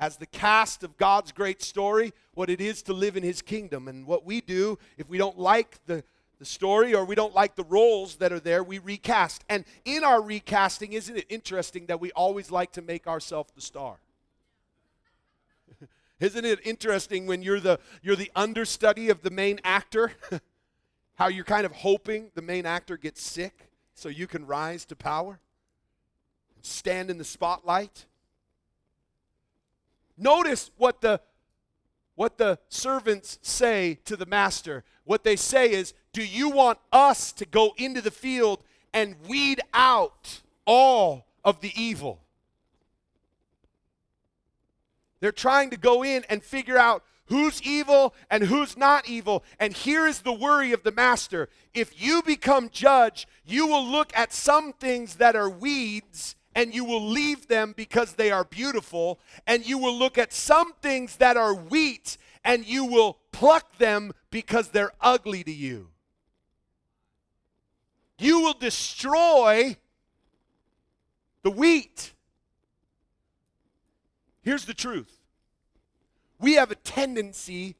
[0.00, 3.88] as the cast of God's great story what it is to live in His kingdom.
[3.88, 6.04] And what we do, if we don't like the
[6.38, 9.44] the story or we don't like the roles that are there, we recast.
[9.48, 13.60] And in our recasting, isn't it interesting that we always like to make ourselves the
[13.60, 13.98] star?
[16.20, 20.12] Isn't it interesting when you're the you're the understudy of the main actor?
[21.14, 24.96] How you're kind of hoping the main actor gets sick so you can rise to
[24.96, 25.40] power
[26.62, 28.06] stand in the spotlight.
[30.16, 31.20] Notice what the
[32.14, 34.82] what the servants say to the master.
[35.04, 39.60] What they say is, "Do you want us to go into the field and weed
[39.72, 42.24] out all of the evil?"
[45.20, 49.44] They're trying to go in and figure out who's evil and who's not evil.
[49.58, 51.48] And here is the worry of the master.
[51.74, 56.84] If you become judge, you will look at some things that are weeds and you
[56.84, 59.20] will leave them because they are beautiful.
[59.46, 64.12] And you will look at some things that are wheat and you will pluck them
[64.30, 65.88] because they're ugly to you.
[68.18, 69.76] You will destroy
[71.42, 72.12] the wheat
[74.48, 75.20] Here's the truth
[76.40, 77.76] we have a tendency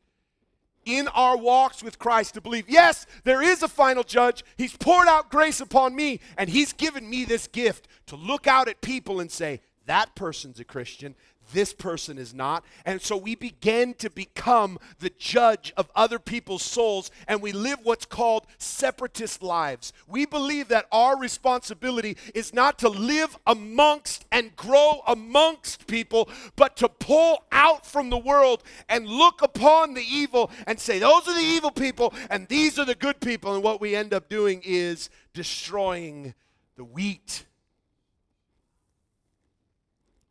[0.84, 4.44] in our walks with Christ to believe, yes, there is a final judge.
[4.58, 8.68] He's poured out grace upon me, and He's given me this gift to look out
[8.68, 11.14] at people and say, that person's a Christian.
[11.52, 12.64] This person is not.
[12.84, 17.78] And so we begin to become the judge of other people's souls, and we live
[17.82, 19.92] what's called separatist lives.
[20.06, 26.76] We believe that our responsibility is not to live amongst and grow amongst people, but
[26.76, 31.34] to pull out from the world and look upon the evil and say, those are
[31.34, 33.54] the evil people and these are the good people.
[33.54, 36.34] And what we end up doing is destroying
[36.76, 37.44] the wheat.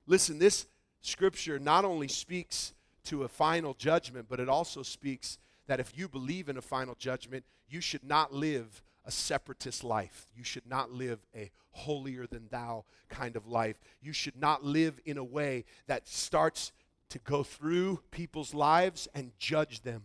[0.05, 0.65] Listen, this
[1.07, 2.73] scripture not only speaks
[3.05, 5.37] to a final judgment, but it also speaks
[5.67, 10.27] that if you believe in a final judgment, you should not live a separatist life.
[10.35, 13.79] You should not live a holier than thou kind of life.
[14.01, 16.73] You should not live in a way that starts
[17.09, 20.03] to go through people's lives and judge them.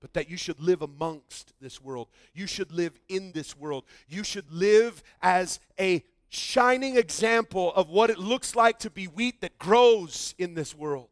[0.00, 2.08] But that you should live amongst this world.
[2.32, 3.84] You should live in this world.
[4.08, 9.40] You should live as a shining example of what it looks like to be wheat
[9.40, 11.08] that grows in this world.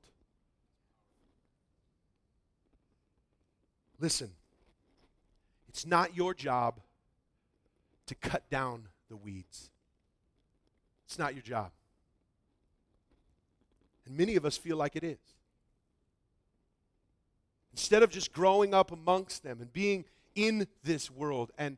[4.00, 4.30] Listen,
[5.68, 6.80] it's not your job
[8.06, 9.70] to cut down the weeds.
[11.06, 11.72] It's not your job.
[14.06, 15.18] And many of us feel like it is.
[17.72, 20.04] Instead of just growing up amongst them and being
[20.34, 21.76] in this world and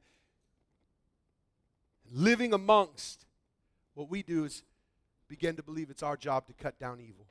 [2.12, 3.24] living amongst,
[4.00, 4.62] what we do is
[5.28, 7.26] begin to believe it's our job to cut down evil.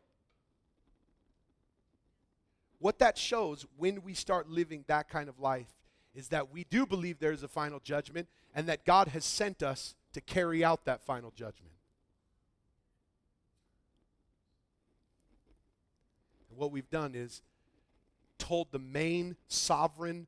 [2.77, 5.73] What that shows when we start living that kind of life
[6.13, 9.63] is that we do believe there is a final judgment and that God has sent
[9.63, 11.73] us to carry out that final judgment.
[16.51, 17.41] And what we've done is
[18.37, 20.27] told the main sovereign,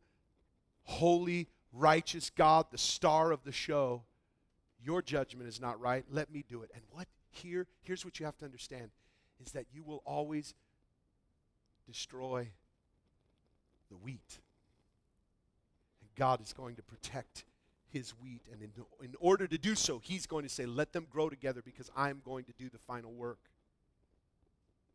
[0.86, 4.02] holy, righteous God, the star of the show,
[4.84, 6.06] your judgment is not right.
[6.10, 6.72] Let me do it.
[6.74, 8.92] And what here here's what you have to understand
[9.44, 10.54] is that you will always
[11.88, 12.50] destroy
[13.90, 14.40] the wheat.
[16.02, 17.46] And God is going to protect
[17.90, 18.42] his wheat.
[18.52, 18.72] And in,
[19.04, 22.22] in order to do so, he's going to say, Let them grow together because I'm
[22.24, 23.40] going to do the final work.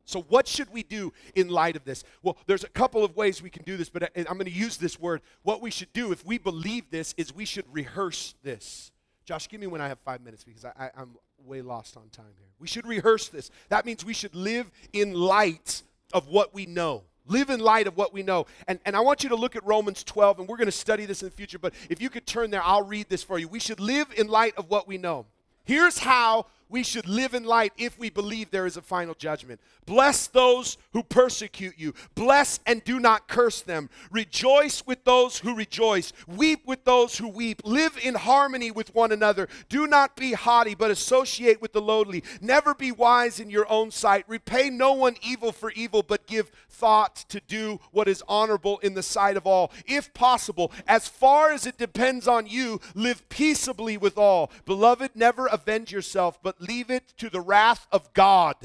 [0.04, 2.04] So, what should we do in light of this?
[2.22, 4.50] Well, there's a couple of ways we can do this, but uh, I'm going to
[4.50, 5.20] use this word.
[5.42, 8.92] What we should do if we believe this is we should rehearse this.
[9.26, 12.32] Josh, give me when I have five minutes because I, am way lost on time
[12.38, 12.46] here.
[12.60, 13.50] We should rehearse this.
[13.68, 17.02] That means we should live in light of what we know.
[17.26, 18.46] Live in light of what we know.
[18.68, 21.06] And, and I want you to look at Romans 12, and we're going to study
[21.06, 23.48] this in the future, but if you could turn there, I'll read this for you.
[23.48, 25.26] We should live in light of what we know.
[25.64, 29.60] Here's how we should live in light if we believe there is a final judgment.
[29.86, 31.94] Bless those who persecute you.
[32.14, 33.88] Bless and do not curse them.
[34.10, 36.12] Rejoice with those who rejoice.
[36.26, 37.62] Weep with those who weep.
[37.64, 39.48] Live in harmony with one another.
[39.68, 42.24] Do not be haughty, but associate with the lowly.
[42.40, 44.24] Never be wise in your own sight.
[44.26, 48.94] Repay no one evil for evil, but give thought to do what is honorable in
[48.94, 49.70] the sight of all.
[49.86, 54.50] If possible, as far as it depends on you, live peaceably with all.
[54.64, 58.56] Beloved, never avenge yourself, but leave it to the wrath of God.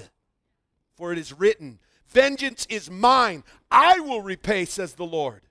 [0.96, 5.42] For it is written, Vengeance is mine, I will repay, says the Lord.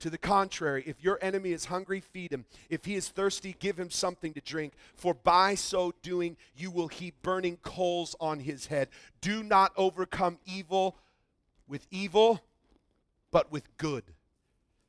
[0.00, 2.44] To the contrary, if your enemy is hungry, feed him.
[2.68, 4.74] If he is thirsty, give him something to drink.
[4.94, 8.88] For by so doing, you will heap burning coals on his head.
[9.20, 10.96] Do not overcome evil
[11.66, 12.42] with evil,
[13.30, 14.04] but with good.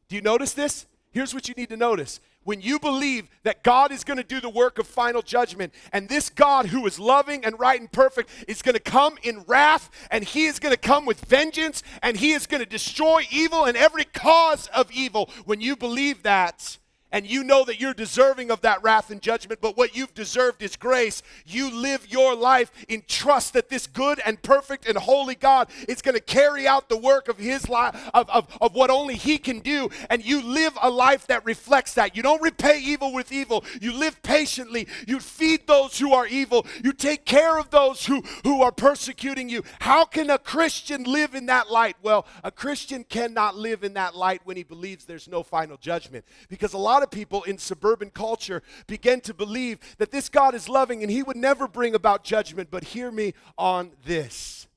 [0.09, 0.85] Do you notice this?
[1.11, 4.39] Here's what you need to notice when you believe that God is going to do
[4.39, 8.29] the work of final judgment, and this God who is loving and right and perfect
[8.47, 12.15] is going to come in wrath, and he is going to come with vengeance, and
[12.15, 16.77] he is going to destroy evil and every cause of evil, when you believe that,
[17.11, 20.61] and you know that you're deserving of that wrath and judgment, but what you've deserved
[20.61, 21.23] is grace.
[21.45, 26.01] You live your life in trust that this good and perfect and holy God is
[26.01, 29.37] going to carry out the work of His life, of, of, of what only He
[29.37, 32.15] can do, and you live a life that reflects that.
[32.15, 33.63] You don't repay evil with evil.
[33.81, 34.87] You live patiently.
[35.07, 36.65] You feed those who are evil.
[36.83, 39.63] You take care of those who, who are persecuting you.
[39.79, 41.95] How can a Christian live in that light?
[42.01, 46.25] Well, a Christian cannot live in that light when he believes there's no final judgment,
[46.49, 50.55] because a lot lot of people in suburban culture begin to believe that this God
[50.55, 52.71] is loving and he would never bring about judgment.
[52.71, 54.67] But hear me on this.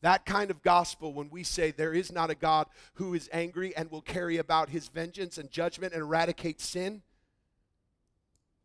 [0.00, 3.76] That kind of gospel, when we say there is not a God who is angry
[3.76, 7.02] and will carry about his vengeance and judgment and eradicate sin,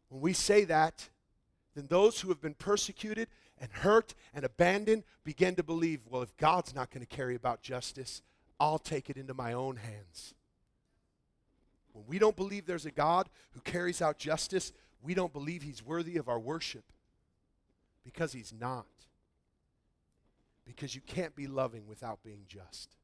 [0.08, 1.10] when we say that,
[1.76, 3.28] then those who have been persecuted
[3.60, 7.62] and hurt and abandoned begin to believe, well, if God's not going to carry about
[7.62, 8.22] justice,
[8.62, 10.36] I'll take it into my own hands.
[11.94, 15.86] When we don't believe there's a God who carries out justice, we don't believe he's
[15.86, 16.84] worthy of our worship
[18.04, 18.86] because he's not.
[20.66, 22.96] Because you can't be loving without being just.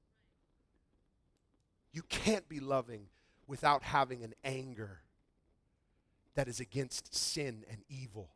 [1.91, 3.07] You can't be loving
[3.47, 5.01] without having an anger
[6.35, 8.29] that is against sin and evil.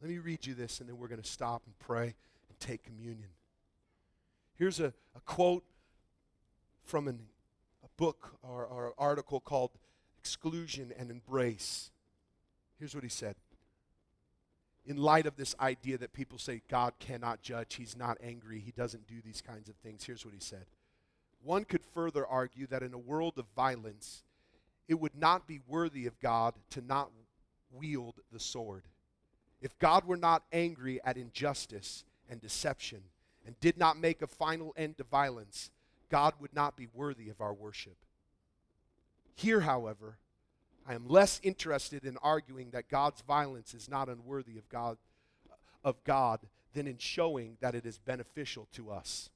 [0.00, 2.14] Let me read you this and then we're going to stop and pray
[2.48, 3.30] and take communion.
[4.56, 5.64] Here's a, a quote
[6.84, 7.18] from an,
[7.96, 9.70] book or, or article called
[10.18, 11.90] Exclusion and Embrace.
[12.78, 13.36] Here's what he said.
[14.86, 18.72] In light of this idea that people say God cannot judge, he's not angry, he
[18.72, 20.66] doesn't do these kinds of things, here's what he said.
[21.42, 24.22] One could further argue that in a world of violence,
[24.88, 27.10] it would not be worthy of God to not
[27.72, 28.82] wield the sword.
[29.60, 33.00] If God were not angry at injustice and deception
[33.46, 35.70] and did not make a final end to violence,
[36.14, 37.96] God would not be worthy of our worship.
[39.34, 40.18] Here, however,
[40.86, 44.96] I am less interested in arguing that God's violence is not unworthy of God,
[45.82, 46.38] of God
[46.72, 49.28] than in showing that it is beneficial to us.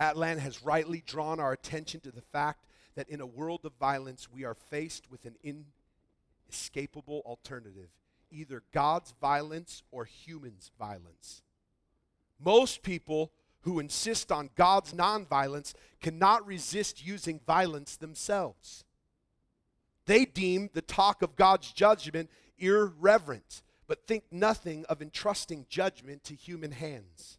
[0.00, 2.64] Atlan has rightly drawn our attention to the fact
[2.94, 5.34] that in a world of violence, we are faced with an
[6.48, 7.88] inescapable alternative
[8.30, 11.42] either God's violence or humans' violence.
[12.38, 13.32] Most people
[13.62, 18.84] who insist on God's nonviolence cannot resist using violence themselves.
[20.06, 26.34] They deem the talk of God's judgment irreverent, but think nothing of entrusting judgment to
[26.34, 27.38] human hands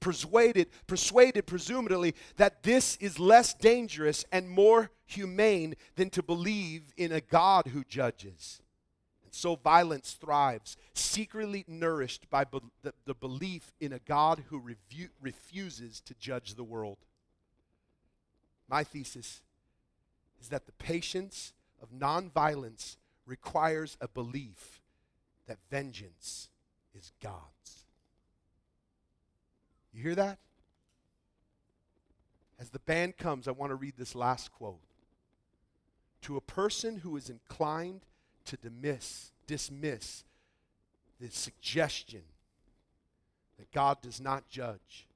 [0.00, 7.12] persuaded, persuaded presumably that this is less dangerous and more humane than to believe in
[7.12, 8.60] a God who judges.
[9.30, 15.10] So violence thrives, secretly nourished by be- the, the, belief in a God who revu-
[15.20, 16.98] refuses to judge the world.
[18.68, 19.40] My thesis
[20.40, 21.52] is that the patience
[21.82, 24.80] of nonviolence requires a belief
[25.46, 26.48] that vengeance
[26.94, 27.86] is God's.
[29.92, 30.38] You hear that?
[32.60, 34.80] As the band comes, I want to read this last quote.
[36.22, 38.00] To a person who is inclined
[38.48, 40.24] to dismiss, dismiss
[41.20, 42.22] the suggestion
[43.58, 45.06] that God does not judge,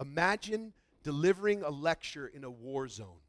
[0.00, 0.72] imagine
[1.02, 3.20] delivering a lecture in a war zone,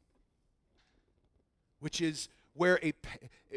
[1.80, 2.94] which is where a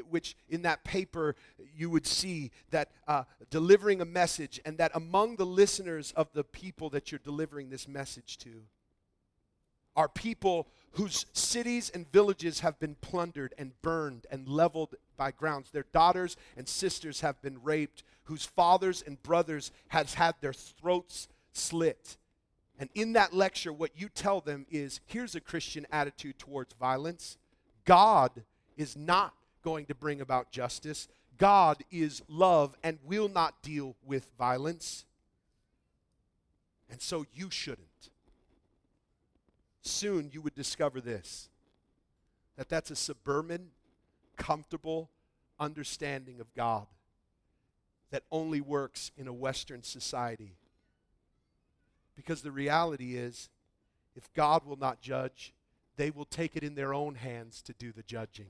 [0.10, 1.36] which in that paper
[1.76, 6.43] you would see that uh, delivering a message and that among the listeners of the
[6.43, 8.64] people that you're delivering this message to
[9.95, 15.70] are people whose cities and villages have been plundered and burned and leveled by grounds
[15.70, 21.28] their daughters and sisters have been raped whose fathers and brothers has had their throats
[21.52, 22.18] slit
[22.80, 27.38] and in that lecture what you tell them is here's a christian attitude towards violence
[27.86, 28.32] god
[28.78, 31.08] is not going to bring about justice.
[31.38, 35.06] God is love and will not deal with violence.
[36.90, 37.88] And so you shouldn't.
[39.82, 41.50] Soon you would discover this
[42.58, 43.70] that that's a suburban,
[44.40, 45.12] comfortable
[45.60, 46.88] understanding of God
[48.10, 50.56] that only works in a Western society.
[52.16, 53.50] Because the reality is,
[54.16, 55.54] if God will not judge,
[55.96, 58.48] they will take it in their own hands to do the judging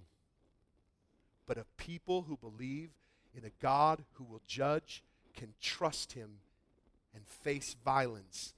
[1.50, 2.92] but a people who believe
[3.36, 5.02] in a God who will judge
[5.36, 6.30] can trust him
[7.16, 8.54] and face violence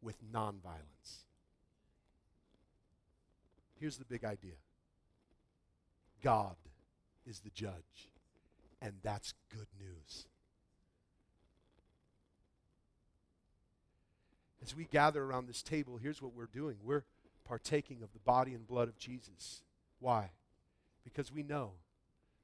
[0.00, 1.24] with nonviolence.
[3.80, 4.54] Here's the big idea
[6.22, 6.56] God
[7.26, 8.10] is the judge,
[8.80, 10.26] and that's good news.
[14.62, 17.04] As we gather around this table, here's what we're doing we're
[17.44, 19.62] partaking of the body and blood of Jesus.
[20.00, 20.30] Why?
[21.04, 21.72] Because we know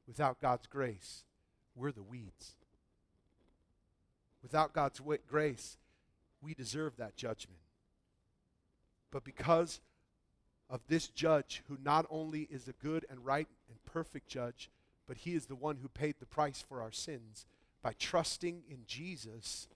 [0.07, 1.25] Without God's grace,
[1.75, 2.57] we're the weeds.
[4.43, 5.79] Without God's grace,
[6.43, 7.61] we deserve that judgment.
[9.11, 9.81] But because
[10.75, 14.69] of this judge, who not only is a good and right and perfect judge,
[15.07, 17.47] but he is the one who paid the price for our sins,
[17.83, 19.69] by trusting in Jesus,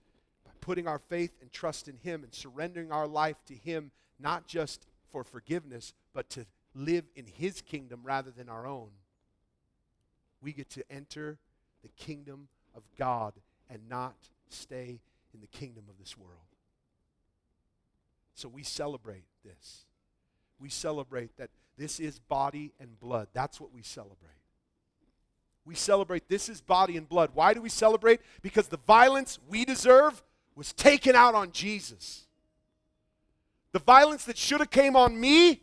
[0.43, 4.45] by putting our faith and trust in him and surrendering our life to him, not
[4.45, 6.45] just for forgiveness, but to
[6.75, 8.89] live in his kingdom rather than our own
[10.41, 11.37] we get to enter
[11.81, 13.33] the kingdom of God
[13.69, 14.15] and not
[14.49, 14.99] stay
[15.33, 16.33] in the kingdom of this world.
[18.33, 19.85] So we celebrate this.
[20.59, 23.27] We celebrate that this is body and blood.
[23.33, 24.17] That's what we celebrate.
[25.65, 27.31] We celebrate this is body and blood.
[27.33, 28.21] Why do we celebrate?
[28.41, 30.21] Because the violence we deserve
[30.55, 32.25] was taken out on Jesus.
[33.71, 35.61] The violence that should have came on me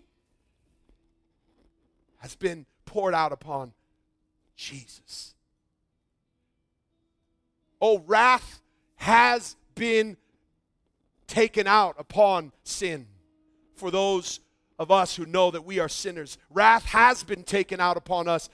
[2.18, 3.72] has been poured out upon
[4.56, 5.34] Jesus.
[7.80, 8.62] Oh, wrath
[8.96, 10.16] has been
[11.26, 13.06] taken out upon sin
[13.74, 14.40] for those
[14.78, 16.38] of us who know that we are sinners.
[16.50, 18.48] Wrath has been taken out upon us.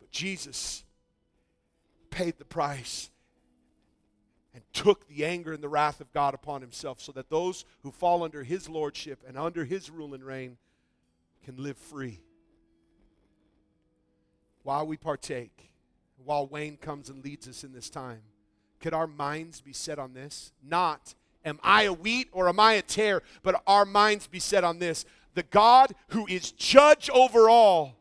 [0.00, 0.84] But Jesus
[2.10, 3.10] paid the price
[4.54, 7.90] and took the anger and the wrath of God upon himself so that those who
[7.90, 10.58] fall under his lordship and under his rule and reign
[11.44, 12.20] can live free.
[14.62, 15.70] While we partake,
[16.24, 18.22] while Wayne comes and leads us in this time,
[18.80, 20.52] could our minds be set on this?
[20.62, 21.14] Not,
[21.44, 23.22] am I a wheat or am I a tare?
[23.42, 27.96] But our minds be set on this the God who is judge over all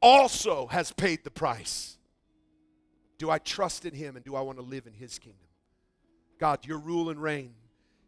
[0.00, 1.98] also has paid the price.
[3.16, 5.48] Do I trust in him and do I want to live in his kingdom?
[6.38, 7.54] God, your rule and reign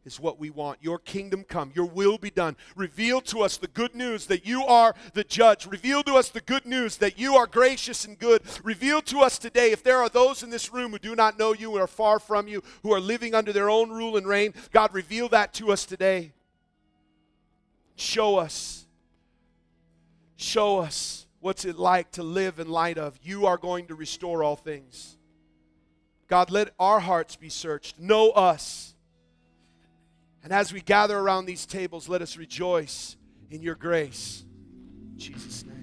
[0.05, 0.79] is what we want.
[0.81, 2.57] Your kingdom come, your will be done.
[2.75, 5.67] Reveal to us the good news that you are the judge.
[5.67, 8.43] Reveal to us the good news that you are gracious and good.
[8.65, 11.53] Reveal to us today if there are those in this room who do not know
[11.53, 14.55] you and are far from you, who are living under their own rule and reign.
[14.73, 16.33] God, reveal that to us today.
[17.97, 18.87] Show us.
[20.37, 24.43] Show us what's it like to live in light of you are going to restore
[24.43, 25.19] all things.
[26.29, 27.99] God, let our hearts be searched.
[27.99, 28.90] Know us.
[30.43, 33.17] And as we gather around these tables, let us rejoice
[33.51, 34.45] in your grace.
[35.13, 35.80] In Jesus' name.